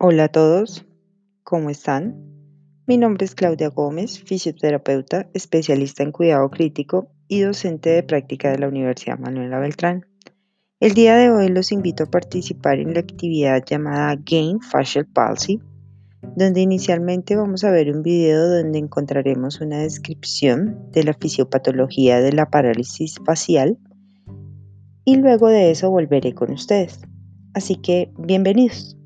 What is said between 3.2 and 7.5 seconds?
es Claudia Gómez, fisioterapeuta, especialista en cuidado crítico y